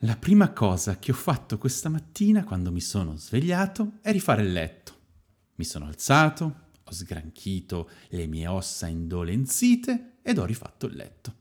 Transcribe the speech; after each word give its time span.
La 0.00 0.16
prima 0.16 0.52
cosa 0.52 0.98
che 0.98 1.10
ho 1.10 1.14
fatto 1.14 1.56
questa 1.56 1.88
mattina 1.88 2.44
quando 2.44 2.70
mi 2.70 2.82
sono 2.82 3.16
svegliato 3.16 3.92
è 4.02 4.12
rifare 4.12 4.42
il 4.42 4.52
letto. 4.52 4.92
Mi 5.54 5.64
sono 5.64 5.86
alzato, 5.86 6.64
ho 6.84 6.92
sgranchito 6.92 7.88
le 8.10 8.26
mie 8.26 8.46
ossa 8.46 8.88
indolenzite 8.88 10.18
ed 10.20 10.36
ho 10.36 10.44
rifatto 10.44 10.84
il 10.84 10.96
letto. 10.96 11.34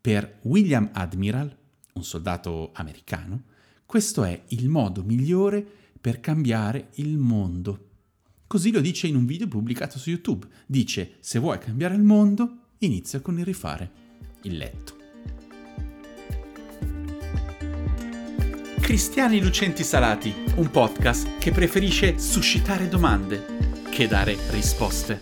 Per 0.00 0.40
William 0.42 0.90
Admiral, 0.92 1.56
un 1.92 2.02
soldato 2.02 2.72
americano, 2.74 3.44
questo 3.86 4.24
è 4.24 4.42
il 4.48 4.68
modo 4.68 5.04
migliore 5.04 5.64
per 6.00 6.18
cambiare 6.18 6.88
il 6.94 7.18
mondo. 7.18 7.90
Così 8.48 8.72
lo 8.72 8.80
dice 8.80 9.06
in 9.06 9.14
un 9.14 9.26
video 9.26 9.46
pubblicato 9.46 9.96
su 9.96 10.10
YouTube. 10.10 10.48
Dice, 10.66 11.18
se 11.20 11.38
vuoi 11.38 11.58
cambiare 11.58 11.94
il 11.94 12.02
mondo, 12.02 12.70
inizia 12.78 13.20
con 13.20 13.38
il 13.38 13.44
rifare 13.44 13.90
il 14.42 14.56
letto. 14.56 14.99
Cristiani 18.90 19.40
Lucenti 19.40 19.84
Salati, 19.84 20.34
un 20.56 20.68
podcast 20.68 21.38
che 21.38 21.52
preferisce 21.52 22.18
suscitare 22.18 22.88
domande 22.88 23.84
che 23.88 24.08
dare 24.08 24.36
risposte. 24.50 25.20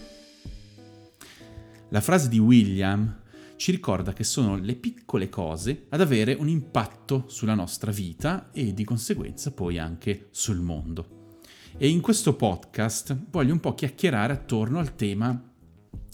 La 1.90 2.00
frase 2.00 2.30
di 2.30 2.38
William 2.38 3.24
ci 3.56 3.70
ricorda 3.70 4.14
che 4.14 4.24
sono 4.24 4.56
le 4.56 4.74
piccole 4.74 5.28
cose 5.28 5.84
ad 5.90 6.00
avere 6.00 6.32
un 6.32 6.48
impatto 6.48 7.24
sulla 7.26 7.52
nostra 7.52 7.90
vita 7.90 8.48
e 8.52 8.72
di 8.72 8.84
conseguenza 8.84 9.52
poi 9.52 9.76
anche 9.76 10.28
sul 10.30 10.60
mondo. 10.60 11.36
E 11.76 11.90
in 11.90 12.00
questo 12.00 12.36
podcast 12.36 13.14
voglio 13.28 13.52
un 13.52 13.60
po' 13.60 13.74
chiacchierare 13.74 14.32
attorno 14.32 14.78
al 14.78 14.94
tema 14.94 15.38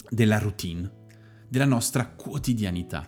della 0.09 0.39
routine, 0.39 0.91
della 1.47 1.63
nostra 1.63 2.05
quotidianità. 2.05 3.07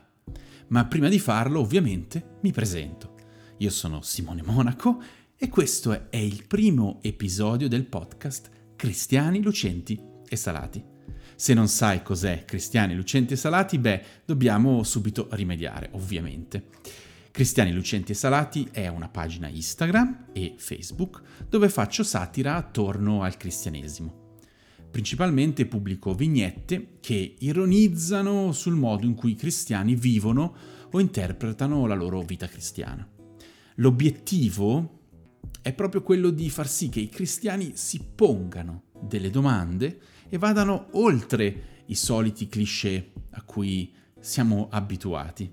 Ma 0.70 0.86
prima 0.86 1.10
di 1.10 1.20
farlo, 1.20 1.60
ovviamente, 1.60 2.38
mi 2.44 2.54
presento. 2.54 3.16
Io 3.60 3.72
sono 3.72 4.02
Simone 4.02 4.44
Monaco 4.44 5.02
e 5.36 5.50
questo 5.50 6.12
è 6.12 6.18
il 6.18 6.46
primo 6.46 7.00
episodio 7.02 7.68
del 7.68 7.86
podcast 7.86 8.52
Cristiani, 8.76 9.42
Lucenti 9.42 10.00
e 10.30 10.36
Salati. 10.36 10.84
Se 11.36 11.56
non 11.56 11.68
sai 11.68 12.04
cos'è 12.04 12.46
Cristiani, 12.46 12.94
Lucenti 12.94 13.34
e 13.34 13.36
Salati, 13.36 13.80
beh, 13.80 14.04
dobbiamo 14.26 14.84
subito 14.84 15.28
rimediare, 15.32 15.90
ovviamente. 15.94 16.68
Cristiani 17.32 17.72
Lucenti 17.72 18.12
e 18.12 18.16
Salati 18.16 18.68
è 18.72 18.88
una 18.90 19.10
pagina 19.10 19.48
Instagram 19.48 20.28
e 20.34 20.54
Facebook 20.58 21.22
dove 21.50 21.70
faccio 21.70 22.04
satira 22.04 22.58
attorno 22.58 23.24
al 23.24 23.38
cristianesimo. 23.38 24.36
Principalmente 24.92 25.66
pubblico 25.66 26.14
vignette 26.14 26.98
che 27.00 27.38
ironizzano 27.40 28.52
sul 28.52 28.76
modo 28.76 29.08
in 29.08 29.16
cui 29.16 29.32
i 29.32 29.36
cristiani 29.36 29.96
vivono 29.96 30.56
o 30.92 31.00
interpretano 31.00 31.88
la 31.88 31.96
loro 31.96 32.22
vita 32.22 32.48
cristiana. 32.48 33.17
L'obiettivo 33.80 35.02
è 35.62 35.72
proprio 35.72 36.02
quello 36.02 36.32
di 36.32 36.50
far 36.50 36.68
sì 36.68 36.90
che 36.90 37.00
i 37.00 37.10
cristiani 37.10 37.74
si 37.76 38.02
pongano 38.16 38.86
delle 39.00 39.30
domande 39.30 40.00
e 40.30 40.40
vadano 40.40 40.88
oltre 40.94 41.84
i 41.86 41.94
soliti 41.94 42.48
cliché 42.48 43.12
a 43.32 43.44
cui 43.44 43.94
siamo 44.20 44.68
abituati. 44.72 45.52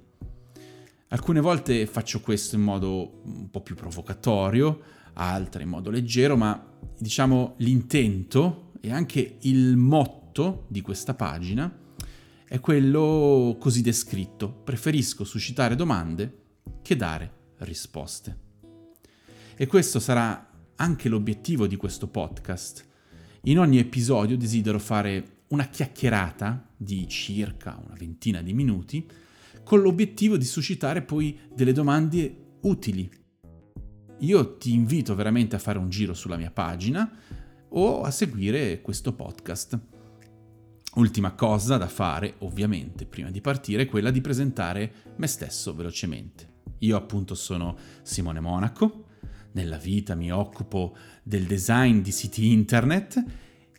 Alcune 1.08 1.40
volte 1.40 1.84
faccio 1.86 2.20
questo 2.20 2.56
in 2.56 2.62
modo 2.62 3.20
un 3.24 3.50
po' 3.50 3.60
più 3.60 3.74
provocatorio, 3.74 4.80
altre 5.12 5.64
in 5.64 5.68
modo 5.68 5.90
leggero, 5.90 6.34
ma 6.34 6.72
diciamo 6.98 7.56
l'intento 7.58 8.70
e 8.80 8.90
anche 8.90 9.36
il 9.42 9.76
motto 9.76 10.64
di 10.68 10.80
questa 10.80 11.12
pagina 11.12 11.70
è 12.48 12.58
quello 12.58 13.58
così 13.60 13.82
descritto. 13.82 14.50
Preferisco 14.50 15.24
suscitare 15.24 15.76
domande 15.76 16.38
che 16.80 16.96
dare 16.96 17.42
risposte. 17.58 18.38
E 19.56 19.66
questo 19.66 20.00
sarà 20.00 20.50
anche 20.76 21.08
l'obiettivo 21.08 21.66
di 21.66 21.76
questo 21.76 22.08
podcast. 22.08 22.86
In 23.42 23.58
ogni 23.58 23.78
episodio 23.78 24.36
desidero 24.36 24.78
fare 24.78 25.42
una 25.48 25.68
chiacchierata 25.68 26.70
di 26.76 27.06
circa 27.08 27.80
una 27.84 27.94
ventina 27.96 28.42
di 28.42 28.52
minuti 28.52 29.06
con 29.62 29.80
l'obiettivo 29.80 30.36
di 30.36 30.44
suscitare 30.44 31.02
poi 31.02 31.38
delle 31.54 31.72
domande 31.72 32.56
utili. 32.62 33.10
Io 34.20 34.56
ti 34.56 34.72
invito 34.72 35.14
veramente 35.14 35.56
a 35.56 35.58
fare 35.58 35.78
un 35.78 35.88
giro 35.88 36.14
sulla 36.14 36.36
mia 36.36 36.50
pagina 36.50 37.10
o 37.68 38.02
a 38.02 38.10
seguire 38.10 38.80
questo 38.80 39.12
podcast. 39.12 39.78
Ultima 40.94 41.32
cosa 41.32 41.76
da 41.76 41.88
fare, 41.88 42.36
ovviamente, 42.38 43.04
prima 43.04 43.30
di 43.30 43.40
partire, 43.40 43.82
è 43.82 43.86
quella 43.86 44.12
di 44.12 44.20
presentare 44.20 44.92
me 45.16 45.26
stesso 45.26 45.74
velocemente. 45.74 46.53
Io 46.84 46.96
appunto 46.96 47.34
sono 47.34 47.76
Simone 48.02 48.40
Monaco, 48.40 49.06
nella 49.52 49.78
vita 49.78 50.14
mi 50.14 50.30
occupo 50.30 50.94
del 51.22 51.44
design 51.46 52.00
di 52.00 52.12
siti 52.12 52.50
internet 52.50 53.22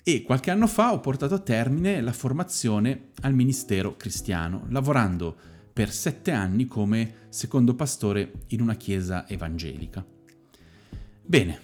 e 0.04 0.24
qualche 0.24 0.52
anno 0.52 0.68
fa 0.68 0.92
ho 0.92 1.00
portato 1.00 1.36
a 1.36 1.40
termine 1.40 2.02
la 2.02 2.14
formazione 2.14 3.10
al 3.22 3.34
Ministero 3.34 3.96
Cristiano, 3.96 4.66
lavorando 4.70 5.36
per 5.72 5.92
sette 5.92 6.32
anni 6.32 6.66
come 6.66 7.28
secondo 7.30 7.76
pastore 7.76 8.32
in 8.48 8.62
una 8.62 8.76
chiesa 8.76 9.28
evangelica. 9.28 10.04
Bene, 11.22 11.60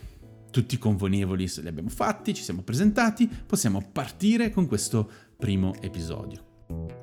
tutti 0.51 0.75
i 0.75 0.79
convenevoli 0.79 1.49
li 1.57 1.67
abbiamo 1.67 1.89
fatti, 1.89 2.33
ci 2.33 2.43
siamo 2.43 2.61
presentati, 2.61 3.27
possiamo 3.27 3.87
partire 3.91 4.51
con 4.51 4.67
questo 4.67 5.09
primo 5.37 5.73
episodio. 5.81 7.00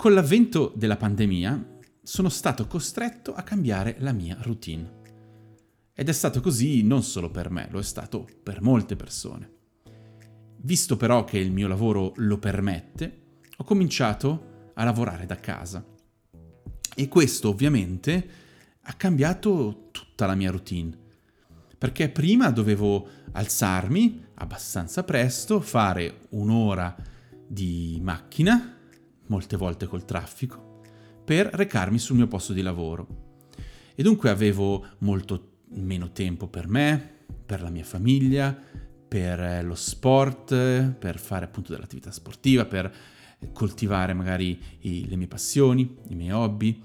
Con 0.00 0.14
l'avvento 0.14 0.72
della 0.74 0.96
pandemia 0.96 1.76
sono 2.02 2.30
stato 2.30 2.66
costretto 2.66 3.34
a 3.34 3.42
cambiare 3.42 3.96
la 3.98 4.12
mia 4.12 4.34
routine. 4.40 5.02
Ed 5.92 6.08
è 6.08 6.12
stato 6.12 6.40
così 6.40 6.82
non 6.82 7.02
solo 7.02 7.30
per 7.30 7.50
me, 7.50 7.68
lo 7.70 7.80
è 7.80 7.82
stato 7.82 8.26
per 8.42 8.62
molte 8.62 8.96
persone. 8.96 9.50
Visto 10.62 10.96
però 10.96 11.24
che 11.24 11.36
il 11.36 11.52
mio 11.52 11.68
lavoro 11.68 12.14
lo 12.16 12.38
permette, 12.38 13.40
ho 13.58 13.64
cominciato 13.64 14.70
a 14.72 14.84
lavorare 14.84 15.26
da 15.26 15.36
casa. 15.36 15.84
E 16.94 17.08
questo 17.08 17.50
ovviamente 17.50 18.28
ha 18.80 18.94
cambiato 18.94 19.90
tutta 19.90 20.24
la 20.24 20.34
mia 20.34 20.50
routine. 20.50 20.96
Perché 21.76 22.08
prima 22.08 22.48
dovevo 22.48 23.06
alzarmi 23.32 24.28
abbastanza 24.36 25.04
presto, 25.04 25.60
fare 25.60 26.20
un'ora 26.30 26.96
di 27.46 28.00
macchina 28.02 28.76
molte 29.30 29.56
volte 29.56 29.86
col 29.86 30.04
traffico, 30.04 30.82
per 31.24 31.46
recarmi 31.46 31.98
sul 31.98 32.16
mio 32.16 32.26
posto 32.26 32.52
di 32.52 32.62
lavoro. 32.62 33.28
E 33.94 34.02
dunque 34.02 34.28
avevo 34.30 34.84
molto 34.98 35.62
meno 35.74 36.10
tempo 36.10 36.48
per 36.48 36.68
me, 36.68 37.18
per 37.46 37.62
la 37.62 37.70
mia 37.70 37.84
famiglia, 37.84 38.56
per 39.08 39.40
eh, 39.40 39.62
lo 39.62 39.74
sport, 39.74 40.54
per 40.92 41.18
fare 41.18 41.44
appunto 41.44 41.72
dell'attività 41.72 42.10
sportiva, 42.10 42.64
per 42.64 42.92
coltivare 43.52 44.12
magari 44.12 44.60
i, 44.80 45.08
le 45.08 45.16
mie 45.16 45.26
passioni, 45.26 45.96
i 46.08 46.14
miei 46.14 46.32
hobby. 46.32 46.82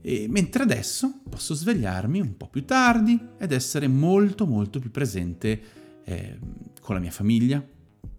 E 0.00 0.26
mentre 0.28 0.62
adesso 0.62 1.20
posso 1.28 1.54
svegliarmi 1.54 2.20
un 2.20 2.36
po' 2.36 2.48
più 2.48 2.64
tardi 2.64 3.18
ed 3.38 3.52
essere 3.52 3.88
molto 3.88 4.46
molto 4.46 4.78
più 4.78 4.90
presente 4.90 5.60
eh, 6.04 6.38
con 6.80 6.94
la 6.94 7.00
mia 7.00 7.10
famiglia, 7.10 7.64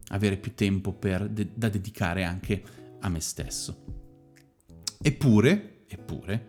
avere 0.09 0.37
più 0.37 0.53
tempo 0.53 0.97
de- 0.99 1.49
da 1.53 1.69
dedicare 1.69 2.23
anche 2.23 2.63
a 2.99 3.09
me 3.09 3.19
stesso. 3.19 3.83
Eppure, 5.01 5.83
eppure, 5.87 6.47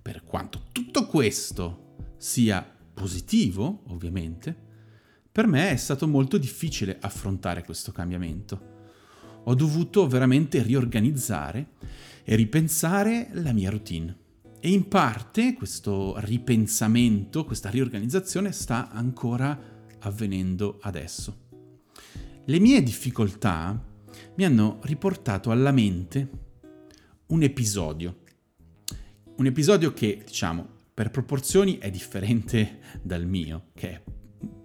per 0.00 0.24
quanto 0.24 0.64
tutto 0.72 1.06
questo 1.06 1.96
sia 2.16 2.66
positivo, 2.92 3.82
ovviamente, 3.88 4.54
per 5.30 5.46
me 5.46 5.70
è 5.70 5.76
stato 5.76 6.06
molto 6.06 6.38
difficile 6.38 6.98
affrontare 7.00 7.64
questo 7.64 7.92
cambiamento. 7.92 8.72
Ho 9.44 9.54
dovuto 9.54 10.06
veramente 10.06 10.62
riorganizzare 10.62 11.72
e 12.22 12.34
ripensare 12.36 13.28
la 13.32 13.52
mia 13.52 13.70
routine. 13.70 14.16
E 14.60 14.70
in 14.70 14.88
parte 14.88 15.54
questo 15.54 16.14
ripensamento, 16.18 17.44
questa 17.44 17.68
riorganizzazione 17.68 18.52
sta 18.52 18.90
ancora 18.90 19.58
avvenendo 20.00 20.78
adesso. 20.82 21.42
Le 22.44 22.58
mie 22.58 22.82
difficoltà 22.82 23.92
mi 24.36 24.44
hanno 24.44 24.80
riportato 24.82 25.50
alla 25.50 25.70
mente 25.70 26.28
un 27.26 27.42
episodio. 27.42 28.22
Un 29.36 29.46
episodio 29.46 29.92
che, 29.92 30.22
diciamo, 30.26 30.68
per 30.92 31.10
proporzioni 31.10 31.78
è 31.78 31.90
differente 31.90 32.80
dal 33.02 33.26
mio, 33.26 33.66
che 33.74 33.90
è 33.90 34.02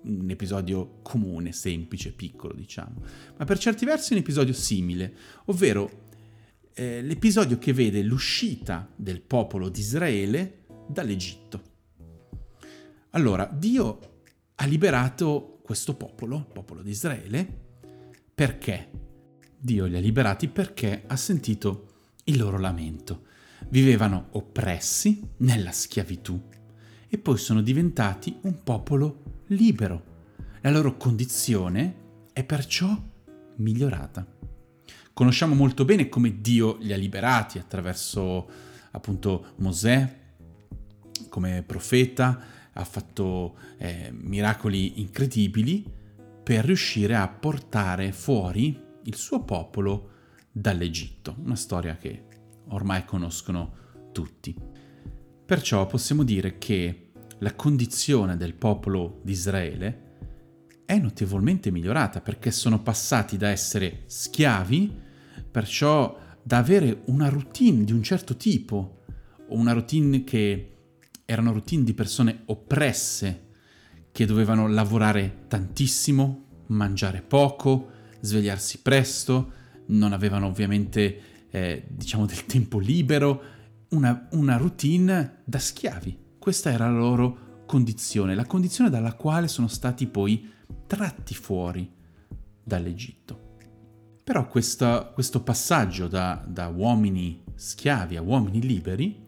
un 0.03 0.29
episodio 0.29 0.99
comune, 1.01 1.51
semplice, 1.51 2.13
piccolo, 2.13 2.53
diciamo, 2.53 3.01
ma 3.37 3.45
per 3.45 3.59
certi 3.59 3.85
versi 3.85 4.11
è 4.11 4.15
un 4.15 4.21
episodio 4.21 4.53
simile, 4.53 5.13
ovvero 5.45 6.07
eh, 6.73 7.01
l'episodio 7.01 7.57
che 7.57 7.73
vede 7.73 8.01
l'uscita 8.01 8.89
del 8.95 9.21
popolo 9.21 9.69
di 9.69 9.79
Israele 9.79 10.65
dall'Egitto. 10.87 11.61
Allora, 13.11 13.45
Dio 13.45 13.99
ha 14.55 14.65
liberato 14.65 15.59
questo 15.63 15.95
popolo, 15.95 16.37
il 16.37 16.51
popolo 16.51 16.81
di 16.81 16.89
Israele, 16.89 17.47
perché? 18.33 18.98
Dio 19.61 19.85
li 19.85 19.97
ha 19.97 19.99
liberati 19.99 20.47
perché 20.47 21.03
ha 21.05 21.17
sentito 21.17 21.87
il 22.25 22.37
loro 22.37 22.57
lamento. 22.57 23.27
vivevano 23.67 24.27
oppressi 24.31 25.21
nella 25.37 25.73
schiavitù 25.73 26.41
e 27.09 27.17
poi 27.17 27.37
sono 27.37 27.61
diventati 27.61 28.37
un 28.43 28.63
popolo 28.63 29.43
libero. 29.47 30.03
La 30.61 30.71
loro 30.71 30.95
condizione 30.95 31.95
è 32.31 32.45
perciò 32.45 32.97
migliorata. 33.57 34.25
Conosciamo 35.11 35.55
molto 35.55 35.83
bene 35.83 36.07
come 36.07 36.39
Dio 36.39 36.77
li 36.79 36.93
ha 36.93 36.97
liberati 36.97 37.59
attraverso 37.59 38.49
appunto 38.91 39.53
Mosè 39.57 40.17
come 41.27 41.63
profeta, 41.63 42.39
ha 42.71 42.83
fatto 42.85 43.57
eh, 43.77 44.09
miracoli 44.13 45.01
incredibili 45.01 45.85
per 46.41 46.63
riuscire 46.63 47.15
a 47.15 47.27
portare 47.27 48.13
fuori 48.13 48.87
il 49.09 49.15
suo 49.15 49.43
popolo 49.43 50.11
dall'Egitto, 50.51 51.35
una 51.43 51.55
storia 51.55 51.97
che 51.97 52.25
ormai 52.69 53.03
conoscono 53.05 53.77
tutti. 54.11 54.55
Perciò 55.45 55.87
possiamo 55.87 56.23
dire 56.23 56.59
che 56.59 57.11
la 57.39 57.55
condizione 57.55 58.37
del 58.37 58.53
popolo 58.53 59.19
di 59.23 59.31
Israele 59.31 60.07
è 60.85 60.97
notevolmente 60.99 61.71
migliorata 61.71 62.21
perché 62.21 62.51
sono 62.51 62.81
passati 62.81 63.35
da 63.35 63.49
essere 63.49 64.03
schiavi, 64.05 64.95
perciò 65.49 66.17
da 66.43 66.57
avere 66.57 67.01
una 67.05 67.29
routine 67.29 67.83
di 67.83 67.91
un 67.91 68.03
certo 68.03 68.37
tipo, 68.37 69.01
una 69.47 69.71
routine 69.71 70.23
che 70.23 70.75
erano 71.25 71.51
routine 71.51 71.83
di 71.83 71.93
persone 71.95 72.43
oppresse, 72.45 73.47
che 74.11 74.25
dovevano 74.25 74.67
lavorare 74.67 75.45
tantissimo, 75.47 76.63
mangiare 76.67 77.21
poco, 77.21 77.97
svegliarsi 78.19 78.81
presto, 78.81 79.53
non 79.87 80.13
avevano 80.13 80.47
ovviamente, 80.47 81.47
eh, 81.49 81.85
diciamo, 81.87 82.25
del 82.25 82.45
tempo 82.45 82.79
libero, 82.79 83.41
una, 83.89 84.27
una 84.31 84.57
routine 84.57 85.41
da 85.43 85.59
schiavi. 85.59 86.17
Questa 86.37 86.71
era 86.71 86.89
la 86.89 86.97
loro 86.97 87.63
condizione, 87.65 88.35
la 88.35 88.45
condizione 88.45 88.89
dalla 88.89 89.13
quale 89.13 89.47
sono 89.47 89.67
stati 89.67 90.07
poi 90.07 90.47
tratti 90.87 91.33
fuori 91.33 91.91
dall'Egitto. 92.63 93.47
Però 94.23 94.47
questa, 94.47 95.05
questo 95.05 95.41
passaggio 95.41 96.07
da, 96.07 96.43
da 96.47 96.67
uomini 96.67 97.43
schiavi 97.55 98.15
a 98.15 98.21
uomini 98.21 98.61
liberi 98.61 99.27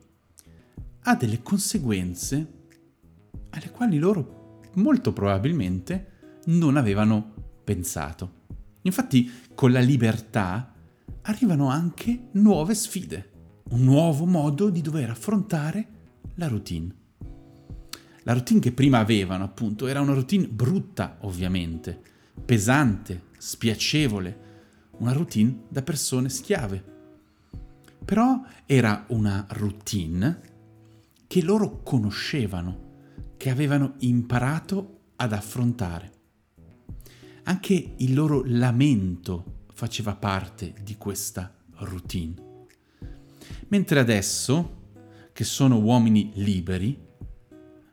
ha 1.03 1.15
delle 1.15 1.41
conseguenze 1.41 2.59
alle 3.49 3.71
quali 3.71 3.97
loro 3.97 4.59
molto 4.73 5.11
probabilmente 5.11 6.39
non 6.45 6.77
avevano 6.77 7.33
pensato. 7.63 8.40
Infatti 8.83 9.31
con 9.53 9.71
la 9.71 9.79
libertà 9.79 10.73
arrivano 11.23 11.69
anche 11.69 12.27
nuove 12.31 12.73
sfide, 12.73 13.29
un 13.69 13.83
nuovo 13.83 14.25
modo 14.25 14.69
di 14.69 14.81
dover 14.81 15.09
affrontare 15.09 15.87
la 16.35 16.47
routine. 16.47 16.95
La 18.23 18.33
routine 18.33 18.59
che 18.59 18.71
prima 18.71 18.99
avevano, 18.99 19.43
appunto, 19.43 19.87
era 19.87 19.99
una 19.99 20.13
routine 20.13 20.47
brutta, 20.47 21.17
ovviamente, 21.21 21.99
pesante, 22.43 23.23
spiacevole, 23.37 24.49
una 24.97 25.11
routine 25.11 25.63
da 25.67 25.81
persone 25.81 26.29
schiave. 26.29 26.83
Però 28.03 28.43
era 28.65 29.05
una 29.09 29.45
routine 29.49 30.41
che 31.25 31.41
loro 31.41 31.81
conoscevano, 31.81 32.89
che 33.37 33.49
avevano 33.49 33.95
imparato 33.99 34.99
ad 35.15 35.33
affrontare. 35.33 36.11
Anche 37.43 37.93
il 37.97 38.13
loro 38.13 38.43
lamento 38.45 39.65
faceva 39.73 40.15
parte 40.15 40.73
di 40.83 40.95
questa 40.97 41.53
routine. 41.77 42.49
Mentre 43.69 43.99
adesso, 43.99 44.79
che 45.33 45.43
sono 45.43 45.79
uomini 45.79 46.31
liberi, 46.35 47.09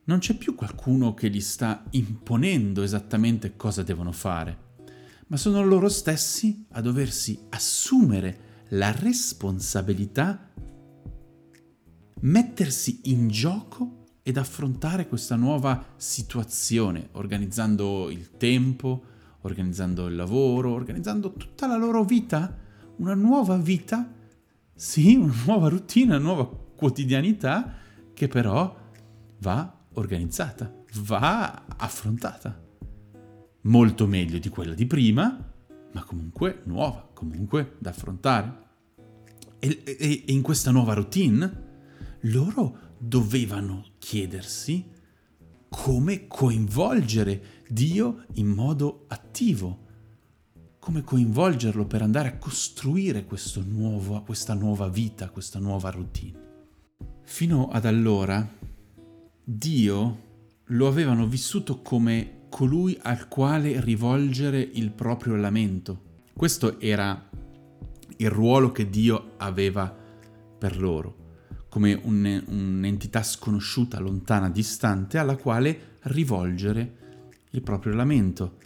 non 0.04 0.18
c'è 0.18 0.34
più 0.34 0.54
qualcuno 0.54 1.14
che 1.14 1.30
gli 1.30 1.40
sta 1.40 1.84
imponendo 1.90 2.82
esattamente 2.82 3.56
cosa 3.56 3.82
devono 3.82 4.12
fare, 4.12 4.66
ma 5.28 5.36
sono 5.36 5.64
loro 5.64 5.88
stessi 5.88 6.66
a 6.70 6.80
doversi 6.80 7.38
assumere 7.50 8.64
la 8.70 8.90
responsabilità, 8.90 10.50
mettersi 12.20 13.00
in 13.04 13.28
gioco 13.28 14.04
ed 14.22 14.36
affrontare 14.36 15.08
questa 15.08 15.36
nuova 15.36 15.94
situazione, 15.96 17.08
organizzando 17.12 18.10
il 18.10 18.36
tempo, 18.36 19.16
organizzando 19.48 20.06
il 20.06 20.14
lavoro, 20.14 20.72
organizzando 20.72 21.32
tutta 21.32 21.66
la 21.66 21.76
loro 21.76 22.04
vita, 22.04 22.56
una 22.96 23.14
nuova 23.14 23.56
vita, 23.56 24.12
sì, 24.74 25.16
una 25.16 25.34
nuova 25.44 25.68
routine, 25.68 26.16
una 26.16 26.24
nuova 26.24 26.46
quotidianità 26.46 27.74
che 28.14 28.28
però 28.28 28.76
va 29.38 29.76
organizzata, 29.94 30.72
va 31.00 31.64
affrontata. 31.76 32.66
Molto 33.62 34.06
meglio 34.06 34.38
di 34.38 34.48
quella 34.48 34.74
di 34.74 34.86
prima, 34.86 35.52
ma 35.92 36.04
comunque 36.04 36.62
nuova, 36.64 37.08
comunque 37.12 37.76
da 37.78 37.90
affrontare. 37.90 38.66
E, 39.58 39.82
e, 39.84 39.96
e 39.98 40.32
in 40.32 40.42
questa 40.42 40.70
nuova 40.70 40.94
routine 40.94 41.66
loro 42.22 42.94
dovevano 42.98 43.84
chiedersi 43.98 44.96
come 45.68 46.26
coinvolgere 46.26 47.64
Dio 47.68 48.24
in 48.34 48.48
modo 48.48 49.04
attivo, 49.08 49.86
come 50.78 51.02
coinvolgerlo 51.02 51.86
per 51.86 52.02
andare 52.02 52.28
a 52.28 52.38
costruire 52.38 53.26
nuovo, 53.64 54.22
questa 54.22 54.54
nuova 54.54 54.88
vita, 54.88 55.28
questa 55.28 55.58
nuova 55.58 55.90
routine. 55.90 56.46
Fino 57.24 57.68
ad 57.68 57.84
allora 57.84 58.46
Dio 59.44 60.26
lo 60.64 60.86
avevano 60.86 61.26
vissuto 61.26 61.82
come 61.82 62.46
colui 62.48 62.98
al 63.02 63.28
quale 63.28 63.80
rivolgere 63.80 64.60
il 64.60 64.90
proprio 64.90 65.36
lamento. 65.36 66.22
Questo 66.34 66.80
era 66.80 67.28
il 68.16 68.30
ruolo 68.30 68.72
che 68.72 68.88
Dio 68.88 69.34
aveva 69.36 69.94
per 70.58 70.78
loro 70.80 71.26
come 71.68 71.98
un, 72.02 72.44
un'entità 72.46 73.22
sconosciuta, 73.22 73.98
lontana, 73.98 74.50
distante, 74.50 75.18
alla 75.18 75.36
quale 75.36 75.96
rivolgere 76.02 76.96
il 77.50 77.62
proprio 77.62 77.94
lamento. 77.94 78.56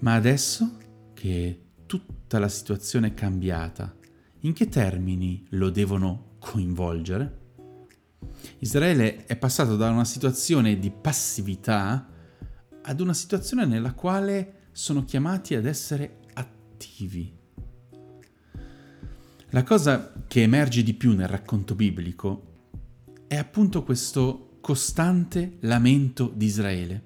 Ma 0.00 0.14
adesso 0.14 0.78
che 1.14 1.60
tutta 1.86 2.38
la 2.38 2.48
situazione 2.48 3.08
è 3.08 3.14
cambiata, 3.14 3.94
in 4.40 4.52
che 4.52 4.68
termini 4.68 5.46
lo 5.50 5.70
devono 5.70 6.36
coinvolgere? 6.38 7.42
Israele 8.58 9.24
è 9.24 9.36
passato 9.36 9.76
da 9.76 9.90
una 9.90 10.04
situazione 10.04 10.78
di 10.78 10.90
passività 10.90 12.08
ad 12.82 13.00
una 13.00 13.14
situazione 13.14 13.64
nella 13.64 13.94
quale 13.94 14.68
sono 14.72 15.04
chiamati 15.04 15.54
ad 15.54 15.64
essere 15.64 16.18
attivi. 16.34 17.42
La 19.54 19.62
cosa 19.62 20.12
che 20.26 20.42
emerge 20.42 20.82
di 20.82 20.94
più 20.94 21.14
nel 21.14 21.28
racconto 21.28 21.76
biblico 21.76 22.72
è 23.28 23.36
appunto 23.36 23.84
questo 23.84 24.58
costante 24.60 25.58
lamento 25.60 26.32
di 26.34 26.46
Israele, 26.46 27.04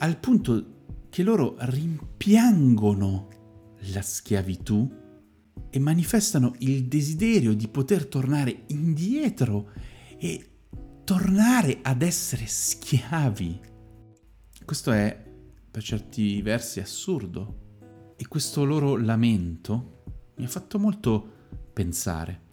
al 0.00 0.18
punto 0.18 1.06
che 1.08 1.22
loro 1.22 1.56
rimpiangono 1.60 3.28
la 3.90 4.02
schiavitù 4.02 4.86
e 5.70 5.78
manifestano 5.78 6.54
il 6.58 6.84
desiderio 6.84 7.54
di 7.54 7.68
poter 7.68 8.04
tornare 8.04 8.64
indietro 8.66 9.70
e 10.18 10.46
tornare 11.04 11.78
ad 11.80 12.02
essere 12.02 12.44
schiavi. 12.46 13.60
Questo 14.62 14.92
è 14.92 15.24
per 15.70 15.82
certi 15.82 16.42
versi 16.42 16.80
assurdo 16.80 18.14
e 18.14 18.28
questo 18.28 18.66
loro 18.66 18.94
lamento 18.96 19.96
mi 20.38 20.44
ha 20.44 20.48
fatto 20.48 20.78
molto 20.78 21.32
pensare. 21.72 22.46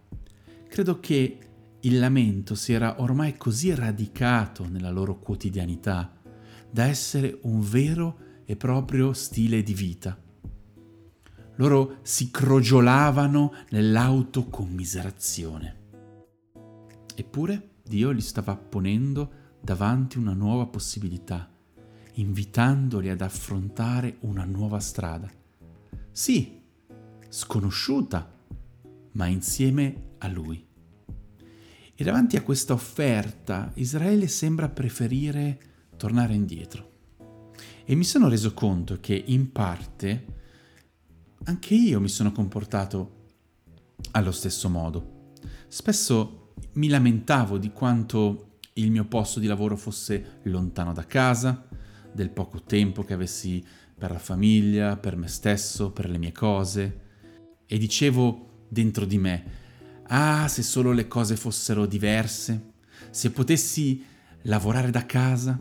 Credo 0.67 0.99
che 0.99 1.39
il 1.79 1.99
lamento 1.99 2.55
si 2.55 2.73
era 2.73 3.01
ormai 3.01 3.37
così 3.37 3.73
radicato 3.73 4.67
nella 4.67 4.89
loro 4.89 5.19
quotidianità 5.19 6.11
da 6.69 6.85
essere 6.85 7.39
un 7.43 7.61
vero 7.61 8.17
e 8.45 8.55
proprio 8.55 9.13
stile 9.13 9.63
di 9.63 9.73
vita. 9.73 10.17
Loro 11.57 11.99
si 12.01 12.31
crogiolavano 12.31 13.53
nell'autocommiserazione. 13.69 15.83
Eppure 17.15 17.69
Dio 17.83 18.09
li 18.09 18.21
stava 18.21 18.57
ponendo 18.57 19.43
davanti 19.61 20.17
una 20.17 20.33
nuova 20.33 20.65
possibilità, 20.65 21.49
invitandoli 22.13 23.09
ad 23.09 23.21
affrontare 23.21 24.17
una 24.21 24.43
nuova 24.43 24.79
strada. 24.79 25.29
Sì, 26.11 26.63
sconosciuta, 27.29 28.33
ma 29.11 29.25
insieme 29.27 30.13
a 30.19 30.27
lui. 30.27 30.65
E 31.97 32.03
davanti 32.03 32.35
a 32.35 32.41
questa 32.41 32.73
offerta 32.73 33.71
Israele 33.75 34.27
sembra 34.27 34.69
preferire 34.69 35.59
tornare 35.97 36.33
indietro. 36.33 36.91
E 37.85 37.95
mi 37.95 38.03
sono 38.03 38.27
reso 38.27 38.53
conto 38.53 38.99
che 38.99 39.23
in 39.27 39.51
parte 39.51 40.25
anche 41.45 41.75
io 41.75 41.99
mi 42.01 42.09
sono 42.09 42.31
comportato 42.31 43.27
allo 44.11 44.31
stesso 44.31 44.69
modo. 44.69 45.33
Spesso 45.67 46.53
mi 46.73 46.89
lamentavo 46.89 47.57
di 47.57 47.71
quanto 47.71 48.57
il 48.73 48.91
mio 48.91 49.05
posto 49.05 49.39
di 49.39 49.47
lavoro 49.47 49.77
fosse 49.77 50.39
lontano 50.43 50.91
da 50.91 51.05
casa, 51.05 51.67
del 52.11 52.31
poco 52.31 52.63
tempo 52.63 53.03
che 53.03 53.13
avessi 53.13 53.63
per 53.97 54.11
la 54.11 54.19
famiglia, 54.19 54.97
per 54.97 55.15
me 55.15 55.27
stesso, 55.27 55.91
per 55.91 56.09
le 56.09 56.17
mie 56.17 56.31
cose, 56.31 57.03
e 57.67 57.77
dicevo 57.77 58.65
dentro 58.67 59.05
di 59.05 59.17
me, 59.17 59.43
ah, 60.07 60.47
se 60.47 60.61
solo 60.61 60.91
le 60.91 61.07
cose 61.07 61.35
fossero 61.35 61.85
diverse, 61.85 62.73
se 63.09 63.31
potessi 63.31 64.03
lavorare 64.43 64.91
da 64.91 65.05
casa, 65.05 65.59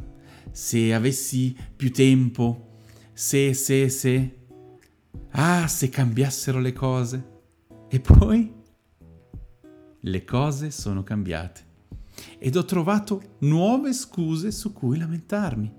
se 0.51 0.93
avessi 0.93 1.57
più 1.75 1.93
tempo, 1.93 2.81
se, 3.13 3.55
se, 3.55 3.89
se, 3.89 4.39
ah, 5.31 5.67
se 5.67 5.89
cambiassero 5.89 6.61
le 6.61 6.73
cose. 6.73 7.33
E 7.89 8.01
poi 8.01 8.53
le 10.01 10.25
cose 10.25 10.71
sono 10.71 11.03
cambiate 11.03 11.73
ed 12.39 12.57
ho 12.57 12.65
trovato 12.65 13.37
nuove 13.41 13.93
scuse 13.93 14.51
su 14.51 14.73
cui 14.73 14.99
lamentarmi, 14.99 15.73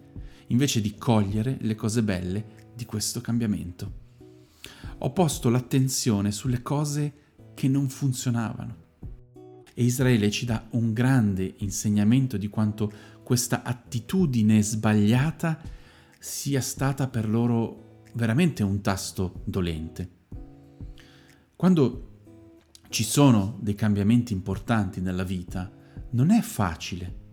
invece 0.47 0.81
di 0.81 0.95
cogliere 0.95 1.57
le 1.61 1.75
cose 1.75 2.03
belle 2.03 2.71
di 2.73 2.85
questo 2.85 3.21
cambiamento. 3.21 4.03
Ho 4.99 5.11
posto 5.11 5.49
l'attenzione 5.49 6.31
sulle 6.31 6.61
cose 6.61 7.13
che 7.53 7.67
non 7.67 7.89
funzionavano. 7.89 8.83
E 9.73 9.83
Israele 9.83 10.31
ci 10.31 10.45
dà 10.45 10.67
un 10.71 10.93
grande 10.93 11.55
insegnamento 11.57 12.37
di 12.37 12.47
quanto 12.47 12.91
questa 13.23 13.63
attitudine 13.63 14.61
sbagliata 14.61 15.59
sia 16.17 16.61
stata 16.61 17.07
per 17.07 17.27
loro 17.27 18.03
veramente 18.13 18.63
un 18.63 18.81
tasto 18.81 19.41
dolente. 19.43 20.09
Quando 21.55 22.11
ci 22.89 23.03
sono 23.03 23.57
dei 23.59 23.75
cambiamenti 23.75 24.31
importanti 24.31 25.01
nella 25.01 25.23
vita, 25.23 25.69
non 26.11 26.31
è 26.31 26.41
facile. 26.41 27.23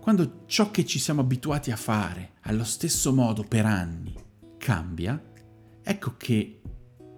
Quando 0.00 0.44
ciò 0.46 0.70
che 0.70 0.86
ci 0.86 0.98
siamo 0.98 1.22
abituati 1.22 1.72
a 1.72 1.76
fare 1.76 2.34
allo 2.42 2.64
stesso 2.64 3.12
modo 3.12 3.42
per 3.42 3.66
anni 3.66 4.14
cambia, 4.56 5.20
ecco 5.90 6.16
che 6.18 6.60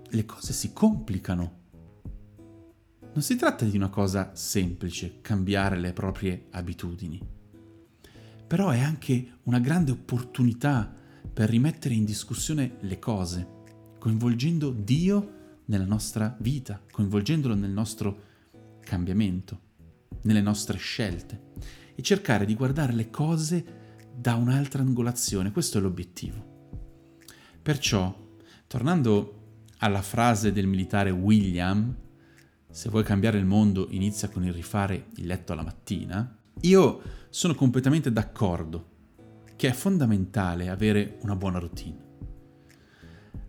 le 0.08 0.24
cose 0.24 0.52
si 0.52 0.72
complicano. 0.72 1.58
Non 3.12 3.20
si 3.20 3.34
tratta 3.34 3.64
di 3.64 3.76
una 3.76 3.88
cosa 3.88 4.30
semplice, 4.36 5.20
cambiare 5.20 5.76
le 5.76 5.92
proprie 5.92 6.46
abitudini, 6.50 7.20
però 8.46 8.68
è 8.68 8.78
anche 8.78 9.38
una 9.42 9.58
grande 9.58 9.90
opportunità 9.90 10.88
per 11.32 11.50
rimettere 11.50 11.94
in 11.94 12.04
discussione 12.04 12.76
le 12.82 13.00
cose, 13.00 13.62
coinvolgendo 13.98 14.70
Dio 14.70 15.58
nella 15.64 15.84
nostra 15.84 16.36
vita, 16.38 16.80
coinvolgendolo 16.92 17.56
nel 17.56 17.72
nostro 17.72 18.22
cambiamento, 18.78 19.60
nelle 20.22 20.42
nostre 20.42 20.78
scelte 20.78 21.48
e 21.96 22.02
cercare 22.02 22.46
di 22.46 22.54
guardare 22.54 22.92
le 22.92 23.10
cose 23.10 23.98
da 24.14 24.36
un'altra 24.36 24.82
angolazione. 24.82 25.50
Questo 25.50 25.78
è 25.78 25.80
l'obiettivo. 25.80 26.68
Perciò, 27.60 28.28
tornando 28.70 29.38
alla 29.78 30.00
frase 30.00 30.52
del 30.52 30.68
militare 30.68 31.10
William, 31.10 31.92
se 32.70 32.88
vuoi 32.88 33.02
cambiare 33.02 33.36
il 33.36 33.44
mondo 33.44 33.88
inizia 33.90 34.28
con 34.28 34.44
il 34.44 34.52
rifare 34.52 35.06
il 35.16 35.26
letto 35.26 35.52
alla 35.52 35.64
mattina, 35.64 36.38
io 36.60 37.00
sono 37.30 37.56
completamente 37.56 38.12
d'accordo 38.12 38.86
che 39.56 39.66
è 39.66 39.72
fondamentale 39.72 40.68
avere 40.68 41.18
una 41.22 41.34
buona 41.34 41.58
routine. 41.58 41.98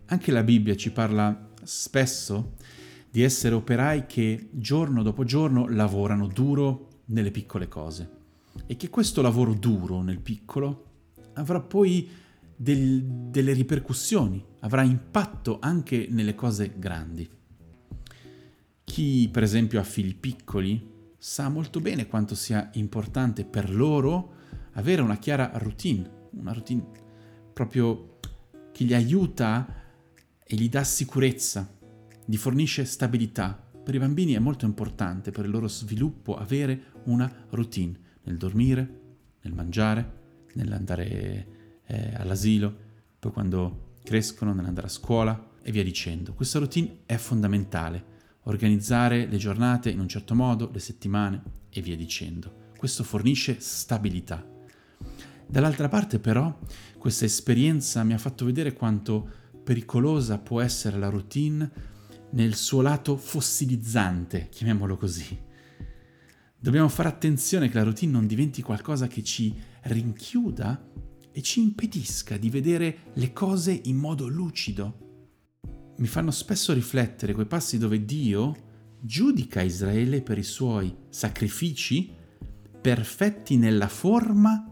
Anche 0.06 0.32
la 0.32 0.42
Bibbia 0.42 0.74
ci 0.74 0.90
parla 0.90 1.50
spesso 1.62 2.54
di 3.08 3.22
essere 3.22 3.54
operai 3.54 4.06
che 4.06 4.48
giorno 4.50 5.04
dopo 5.04 5.22
giorno 5.22 5.68
lavorano 5.68 6.26
duro 6.26 6.88
nelle 7.06 7.30
piccole 7.30 7.68
cose 7.68 8.10
e 8.66 8.74
che 8.74 8.90
questo 8.90 9.22
lavoro 9.22 9.54
duro 9.54 10.02
nel 10.02 10.18
piccolo 10.18 10.86
avrà 11.34 11.60
poi 11.60 12.10
del, 12.56 13.04
delle 13.04 13.52
ripercussioni, 13.52 14.50
avrà 14.64 14.82
impatto 14.82 15.58
anche 15.60 16.06
nelle 16.10 16.34
cose 16.34 16.74
grandi. 16.76 17.28
Chi 18.84 19.28
per 19.30 19.42
esempio 19.42 19.80
ha 19.80 19.84
figli 19.84 20.14
piccoli 20.14 20.90
sa 21.18 21.48
molto 21.48 21.80
bene 21.80 22.06
quanto 22.06 22.34
sia 22.34 22.70
importante 22.74 23.44
per 23.44 23.72
loro 23.72 24.34
avere 24.72 25.02
una 25.02 25.18
chiara 25.18 25.50
routine, 25.54 26.28
una 26.30 26.52
routine 26.52 26.84
proprio 27.52 28.18
che 28.72 28.84
li 28.84 28.94
aiuta 28.94 29.66
e 30.44 30.56
gli 30.56 30.68
dà 30.68 30.84
sicurezza, 30.84 31.70
gli 32.24 32.36
fornisce 32.36 32.84
stabilità. 32.84 33.70
Per 33.82 33.94
i 33.94 33.98
bambini 33.98 34.32
è 34.34 34.38
molto 34.38 34.64
importante 34.64 35.30
per 35.32 35.44
il 35.44 35.50
loro 35.50 35.68
sviluppo 35.68 36.36
avere 36.36 36.92
una 37.04 37.30
routine 37.50 37.98
nel 38.24 38.36
dormire, 38.36 39.00
nel 39.42 39.52
mangiare, 39.52 40.20
nell'andare 40.54 41.80
eh, 41.86 42.14
all'asilo, 42.14 42.74
poi 43.18 43.32
quando 43.32 43.90
crescono, 44.02 44.52
nell'andare 44.52 44.86
a 44.86 44.90
scuola 44.90 45.50
e 45.62 45.70
via 45.70 45.82
dicendo. 45.82 46.34
Questa 46.34 46.58
routine 46.58 47.00
è 47.06 47.16
fondamentale, 47.16 48.04
organizzare 48.44 49.26
le 49.26 49.36
giornate 49.36 49.90
in 49.90 50.00
un 50.00 50.08
certo 50.08 50.34
modo, 50.34 50.70
le 50.72 50.80
settimane 50.80 51.42
e 51.70 51.80
via 51.80 51.96
dicendo. 51.96 52.70
Questo 52.76 53.04
fornisce 53.04 53.56
stabilità. 53.60 54.44
Dall'altra 55.46 55.88
parte 55.88 56.18
però 56.18 56.58
questa 56.98 57.24
esperienza 57.24 58.02
mi 58.04 58.12
ha 58.12 58.18
fatto 58.18 58.44
vedere 58.44 58.72
quanto 58.72 59.40
pericolosa 59.62 60.38
può 60.38 60.60
essere 60.60 60.98
la 60.98 61.08
routine 61.08 61.70
nel 62.30 62.54
suo 62.54 62.80
lato 62.80 63.16
fossilizzante, 63.16 64.48
chiamiamolo 64.50 64.96
così. 64.96 65.38
Dobbiamo 66.58 66.88
fare 66.88 67.08
attenzione 67.08 67.68
che 67.68 67.74
la 67.74 67.82
routine 67.82 68.12
non 68.12 68.26
diventi 68.26 68.62
qualcosa 68.62 69.06
che 69.08 69.22
ci 69.22 69.54
rinchiuda 69.82 70.90
e 71.32 71.42
ci 71.42 71.60
impedisca 71.60 72.36
di 72.36 72.50
vedere 72.50 73.10
le 73.14 73.32
cose 73.32 73.80
in 73.84 73.96
modo 73.96 74.28
lucido. 74.28 74.98
Mi 75.96 76.06
fanno 76.06 76.30
spesso 76.30 76.72
riflettere 76.72 77.34
quei 77.34 77.46
passi 77.46 77.78
dove 77.78 78.04
Dio 78.04 78.70
giudica 79.00 79.62
Israele 79.62 80.22
per 80.22 80.38
i 80.38 80.44
suoi 80.44 80.94
sacrifici 81.08 82.14
perfetti 82.80 83.56
nella 83.56 83.88
forma 83.88 84.68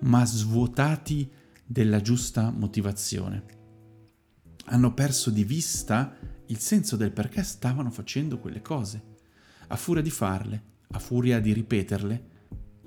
ma 0.00 0.24
svuotati 0.24 1.30
della 1.64 2.00
giusta 2.00 2.50
motivazione 2.50 3.54
hanno 4.66 4.94
perso 4.94 5.30
di 5.30 5.44
vista 5.44 6.16
il 6.46 6.58
senso 6.58 6.96
del 6.96 7.12
perché 7.12 7.42
stavano 7.42 7.90
facendo 7.90 8.38
quelle 8.38 8.62
cose. 8.62 9.12
A 9.68 9.76
furia 9.76 10.02
di 10.02 10.10
farle, 10.10 10.62
a 10.88 10.98
furia 10.98 11.40
di 11.40 11.52
ripeterle, 11.52 12.28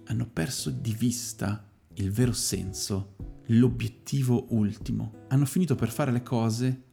hanno 0.05 0.27
perso 0.27 0.69
di 0.69 0.93
vista 0.93 1.66
il 1.97 2.11
vero 2.11 2.33
senso, 2.33 3.15
l'obiettivo 3.47 4.47
ultimo. 4.49 5.25
Hanno 5.29 5.45
finito 5.45 5.75
per 5.75 5.89
fare 5.89 6.11
le 6.11 6.23
cose 6.23 6.83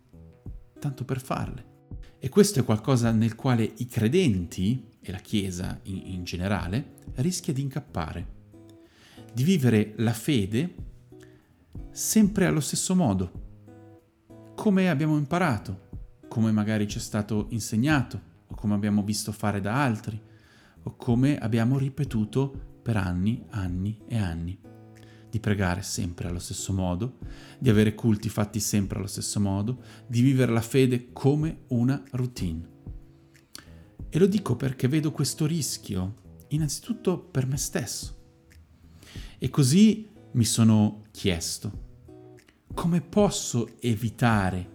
tanto 0.78 1.04
per 1.04 1.20
farle. 1.20 1.72
E 2.18 2.28
questo 2.28 2.60
è 2.60 2.64
qualcosa 2.64 3.10
nel 3.10 3.34
quale 3.34 3.70
i 3.76 3.86
credenti, 3.86 4.92
e 5.00 5.12
la 5.12 5.18
Chiesa 5.18 5.80
in, 5.84 6.00
in 6.06 6.24
generale, 6.24 6.94
rischia 7.16 7.52
di 7.52 7.62
incappare. 7.62 8.32
Di 9.32 9.42
vivere 9.42 9.94
la 9.96 10.12
fede 10.12 10.74
sempre 11.90 12.46
allo 12.46 12.60
stesso 12.60 12.94
modo, 12.94 13.42
come 14.54 14.88
abbiamo 14.88 15.16
imparato, 15.16 15.88
come 16.28 16.50
magari 16.52 16.88
ci 16.88 16.98
è 16.98 17.00
stato 17.00 17.46
insegnato, 17.50 18.32
o 18.46 18.54
come 18.54 18.74
abbiamo 18.74 19.02
visto 19.02 19.32
fare 19.32 19.60
da 19.60 19.82
altri, 19.82 20.20
o 20.82 20.96
come 20.96 21.38
abbiamo 21.38 21.78
ripetuto 21.78 22.78
per 22.82 22.96
anni, 22.96 23.44
anni 23.50 24.00
e 24.06 24.18
anni. 24.18 24.58
Di 25.34 25.40
pregare 25.40 25.82
sempre 25.82 26.28
allo 26.28 26.38
stesso 26.38 26.72
modo, 26.72 27.18
di 27.58 27.68
avere 27.68 27.96
culti 27.96 28.28
fatti 28.28 28.60
sempre 28.60 28.98
allo 28.98 29.08
stesso 29.08 29.40
modo, 29.40 29.82
di 30.06 30.20
vivere 30.20 30.52
la 30.52 30.60
fede 30.60 31.12
come 31.12 31.62
una 31.70 32.00
routine. 32.12 32.68
E 34.10 34.18
lo 34.20 34.26
dico 34.26 34.54
perché 34.54 34.86
vedo 34.86 35.10
questo 35.10 35.44
rischio, 35.44 36.44
innanzitutto 36.50 37.18
per 37.18 37.48
me 37.48 37.56
stesso. 37.56 38.16
E 39.36 39.50
così 39.50 40.08
mi 40.34 40.44
sono 40.44 41.02
chiesto, 41.10 41.82
come 42.72 43.00
posso 43.00 43.80
evitare 43.80 44.70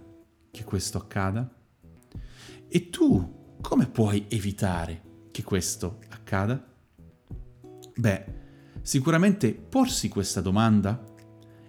che 0.51 0.65
questo 0.65 0.97
accada? 0.97 1.49
E 2.67 2.89
tu 2.89 3.55
come 3.61 3.87
puoi 3.87 4.25
evitare 4.27 5.03
che 5.31 5.41
questo 5.41 5.99
accada? 6.09 6.61
Beh, 7.95 8.38
sicuramente 8.89 9.53
porsi 9.53 10.09
questa 10.09 10.41
domanda 10.41 10.99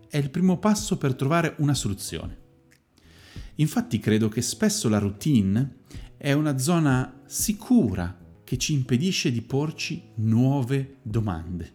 è 0.08 0.16
il 0.16 0.30
primo 0.30 0.58
passo 0.58 0.96
per 0.96 1.14
trovare 1.14 1.54
una 1.58 1.74
soluzione. 1.74 2.38
Infatti 3.56 3.98
credo 3.98 4.28
che 4.28 4.40
spesso 4.40 4.88
la 4.88 4.96
routine 4.96 5.80
è 6.16 6.32
una 6.32 6.56
zona 6.56 7.20
sicura 7.26 8.18
che 8.42 8.56
ci 8.56 8.72
impedisce 8.72 9.30
di 9.30 9.42
porci 9.42 10.12
nuove 10.14 10.96
domande. 11.02 11.74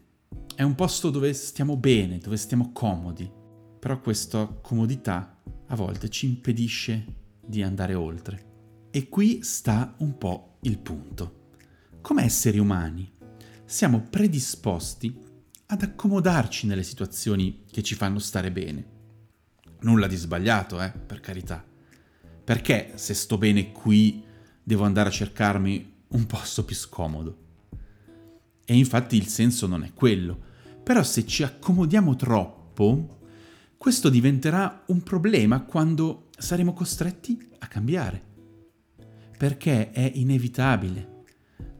È 0.56 0.64
un 0.64 0.74
posto 0.74 1.12
dove 1.12 1.32
stiamo 1.34 1.78
bene, 1.78 2.18
dove 2.18 2.38
stiamo 2.38 2.72
comodi, 2.72 3.32
però 3.80 4.02
questa 4.02 4.48
comodità 4.48 5.44
a 5.68 5.76
volte 5.76 6.10
ci 6.10 6.26
impedisce 6.26 7.06
di 7.46 7.62
andare 7.62 7.94
oltre. 7.94 8.88
E 8.90 9.10
qui 9.10 9.44
sta 9.44 9.94
un 10.00 10.18
po' 10.18 10.58
il 10.62 10.80
punto. 10.80 11.44
come 12.02 12.24
esseri 12.24 12.58
umani 12.58 13.12
siamo 13.66 14.00
predisposti 14.10 15.25
ad 15.68 15.82
accomodarci 15.82 16.68
nelle 16.68 16.84
situazioni 16.84 17.64
che 17.72 17.82
ci 17.82 17.96
fanno 17.96 18.20
stare 18.20 18.52
bene. 18.52 18.94
Nulla 19.82 20.08
di 20.08 20.16
sbagliato, 20.16 20.82
eh, 20.82 20.92
per 20.92 21.20
carità. 21.20 21.64
Perché 22.44 22.92
se 22.96 23.14
sto 23.14 23.38
bene 23.38 23.72
qui 23.72 24.24
devo 24.62 24.84
andare 24.84 25.10
a 25.10 25.12
cercarmi 25.12 25.94
un 26.10 26.26
posto 26.28 26.64
più 26.64 26.76
scomodo? 26.76 27.38
E 28.66 28.76
infatti 28.76 29.16
il 29.16 29.28
senso 29.28 29.68
non 29.68 29.84
è 29.84 29.94
quello. 29.94 30.38
Però 30.84 31.02
se 31.02 31.26
ci 31.26 31.42
accomodiamo 31.42 32.16
troppo, 32.16 33.20
questo 33.78 34.10
diventerà 34.10 34.84
un 34.88 35.02
problema 35.02 35.62
quando 35.62 36.30
saremo 36.38 36.74
costretti 36.74 37.38
a 37.60 37.68
cambiare. 37.68 38.24
Perché 39.38 39.92
è 39.92 40.12
inevitabile. 40.14 41.24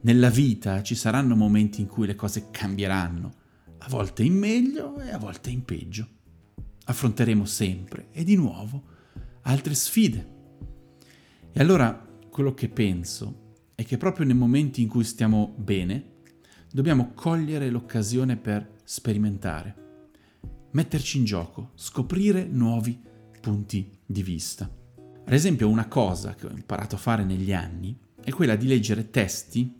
Nella 0.00 0.30
vita 0.30 0.82
ci 0.82 0.94
saranno 0.94 1.36
momenti 1.36 1.80
in 1.80 1.86
cui 1.86 2.06
le 2.06 2.14
cose 2.14 2.50
cambieranno, 2.50 3.34
a 3.86 3.88
volte 3.88 4.24
in 4.24 4.36
meglio 4.36 4.98
e 5.00 5.10
a 5.12 5.18
volte 5.18 5.50
in 5.50 5.64
peggio. 5.64 6.08
Affronteremo 6.86 7.44
sempre 7.44 8.08
e 8.10 8.24
di 8.24 8.34
nuovo 8.34 8.82
altre 9.42 9.74
sfide. 9.74 10.34
E 11.52 11.60
allora 11.60 12.04
quello 12.28 12.52
che 12.52 12.68
penso 12.68 13.54
è 13.76 13.84
che 13.84 13.96
proprio 13.96 14.26
nei 14.26 14.34
momenti 14.34 14.82
in 14.82 14.88
cui 14.88 15.04
stiamo 15.04 15.54
bene, 15.56 16.14
dobbiamo 16.72 17.12
cogliere 17.14 17.70
l'occasione 17.70 18.36
per 18.36 18.74
sperimentare, 18.82 19.74
metterci 20.72 21.18
in 21.18 21.24
gioco, 21.24 21.70
scoprire 21.76 22.44
nuovi 22.44 23.00
punti 23.40 23.98
di 24.04 24.22
vista. 24.24 24.68
Ad 24.98 25.32
esempio, 25.32 25.68
una 25.68 25.86
cosa 25.86 26.34
che 26.34 26.46
ho 26.46 26.50
imparato 26.50 26.96
a 26.96 26.98
fare 26.98 27.24
negli 27.24 27.52
anni 27.52 27.96
è 28.20 28.32
quella 28.32 28.56
di 28.56 28.66
leggere 28.66 29.10
testi 29.10 29.76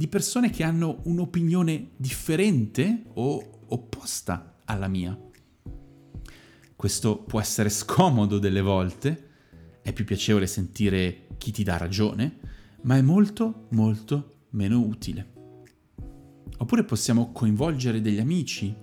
di 0.00 0.08
persone 0.08 0.48
che 0.48 0.62
hanno 0.62 1.00
un'opinione 1.02 1.90
differente 1.94 3.02
o 3.16 3.66
opposta 3.66 4.62
alla 4.64 4.88
mia. 4.88 5.14
Questo 6.74 7.18
può 7.18 7.38
essere 7.38 7.68
scomodo 7.68 8.38
delle 8.38 8.62
volte, 8.62 9.28
è 9.82 9.92
più 9.92 10.06
piacevole 10.06 10.46
sentire 10.46 11.26
chi 11.36 11.50
ti 11.50 11.64
dà 11.64 11.76
ragione, 11.76 12.38
ma 12.84 12.96
è 12.96 13.02
molto 13.02 13.66
molto 13.72 14.46
meno 14.52 14.80
utile. 14.80 15.32
Oppure 16.56 16.84
possiamo 16.84 17.30
coinvolgere 17.32 18.00
degli 18.00 18.20
amici 18.20 18.74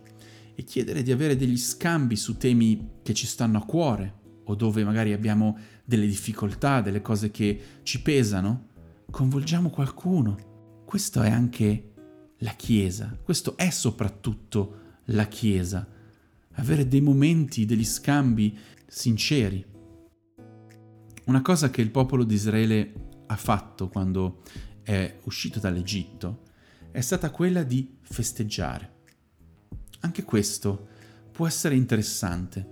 e 0.54 0.64
chiedere 0.66 1.02
di 1.02 1.12
avere 1.12 1.36
degli 1.36 1.58
scambi 1.58 2.16
su 2.16 2.38
temi 2.38 3.00
che 3.02 3.16
ci 3.16 3.26
stanno 3.26 3.58
a 3.58 3.66
cuore 3.66 4.20
o 4.44 4.54
dove 4.54 4.84
magari 4.84 5.14
abbiamo 5.14 5.58
delle 5.84 6.06
difficoltà, 6.06 6.82
delle 6.82 7.02
cose 7.02 7.32
che 7.32 7.60
ci 7.82 8.04
pesano. 8.04 8.68
Coinvolgiamo 9.10 9.72
qualcuno. 9.72 10.57
Questo 10.88 11.22
è 11.22 11.29
anche 11.29 11.91
la 12.38 12.53
Chiesa, 12.53 13.13
questo 13.22 13.58
è 13.58 13.70
soprattutto 13.72 15.00
la 15.08 15.27
Chiesa. 15.27 15.86
Avere 16.53 16.88
dei 16.88 17.01
momenti, 17.01 17.65
degli 17.65 17.84
scambi 17.84 18.58
sinceri. 18.88 19.65
Una 21.25 21.41
cosa 21.41 21.70
che 21.70 21.82
il 21.82 21.91
popolo 21.91 22.24
di 22.24 22.36
Israele 22.36 22.94
ha 23.25 23.36
fatto 23.36 23.89
quando 23.89 24.44
è 24.82 25.20
uscito 25.24 25.60
dall'Egitto 25.60 26.44
è 26.91 27.01
stata 27.01 27.32
quella 27.32 27.63
di 27.63 27.98
festeggiare. 28.00 28.94
Anche 30.00 30.24
questo 30.24 30.88
può 31.34 31.46
essere 31.46 31.75
interessante. 31.75 32.65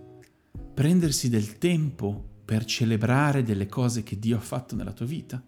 Prendersi 0.74 1.28
del 1.28 1.58
tempo 1.58 2.40
per 2.46 2.64
celebrare 2.64 3.44
delle 3.44 3.68
cose 3.68 4.04
che 4.04 4.18
Dio 4.18 4.38
ha 4.38 4.42
fatto 4.42 4.74
nella 4.74 4.94
tua 4.94 5.06
vita. 5.06 5.46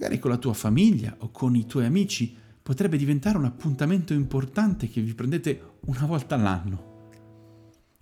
Magari 0.00 0.18
con 0.18 0.30
la 0.30 0.38
tua 0.38 0.54
famiglia 0.54 1.14
o 1.18 1.30
con 1.30 1.54
i 1.54 1.66
tuoi 1.66 1.84
amici 1.84 2.34
potrebbe 2.62 2.96
diventare 2.96 3.36
un 3.36 3.44
appuntamento 3.44 4.14
importante 4.14 4.88
che 4.88 5.02
vi 5.02 5.12
prendete 5.12 5.72
una 5.80 6.06
volta 6.06 6.36
all'anno. 6.36 7.08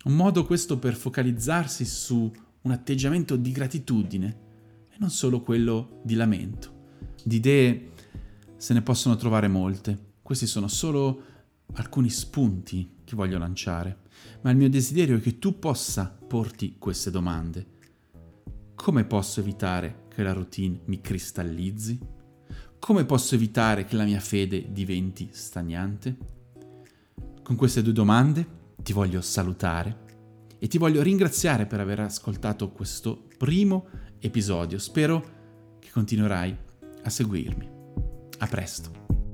Un 0.05 0.15
modo 0.15 0.45
questo 0.45 0.79
per 0.79 0.95
focalizzarsi 0.95 1.83
su 1.83 2.31
un 2.61 2.71
atteggiamento 2.71 3.35
di 3.35 3.51
gratitudine 3.51 4.37
e 4.89 4.95
non 4.99 5.09
solo 5.09 5.41
quello 5.41 5.99
di 6.01 6.15
lamento. 6.15 6.85
Di 7.21 7.35
idee 7.35 7.89
se 8.55 8.73
ne 8.73 8.81
possono 8.81 9.17
trovare 9.17 9.49
molte. 9.49 10.13
Questi 10.21 10.47
sono 10.47 10.69
solo 10.69 11.23
alcuni 11.73 12.09
spunti 12.09 12.91
che 13.03 13.17
voglio 13.17 13.37
lanciare, 13.37 14.03
ma 14.43 14.51
il 14.51 14.57
mio 14.57 14.69
desiderio 14.69 15.17
è 15.17 15.19
che 15.19 15.37
tu 15.37 15.59
possa 15.59 16.05
porti 16.05 16.77
queste 16.79 17.11
domande. 17.11 17.77
Come 18.81 19.03
posso 19.03 19.41
evitare 19.41 20.05
che 20.07 20.23
la 20.23 20.31
routine 20.31 20.79
mi 20.85 21.01
cristallizzi? 21.01 21.99
Come 22.79 23.03
posso 23.03 23.35
evitare 23.35 23.83
che 23.83 23.97
la 23.97 24.05
mia 24.05 24.21
fede 24.21 24.71
diventi 24.71 25.27
stagnante? 25.33 26.17
Con 27.43 27.57
queste 27.57 27.81
due 27.81 27.91
domande 27.91 28.47
ti 28.81 28.93
voglio 28.93 29.19
salutare 29.19 30.55
e 30.57 30.67
ti 30.67 30.77
voglio 30.77 31.01
ringraziare 31.01 31.65
per 31.65 31.81
aver 31.81 31.99
ascoltato 31.99 32.71
questo 32.71 33.27
primo 33.37 33.85
episodio. 34.17 34.79
Spero 34.79 35.77
che 35.79 35.89
continuerai 35.91 36.57
a 37.03 37.09
seguirmi. 37.09 37.69
A 38.37 38.47
presto. 38.47 39.28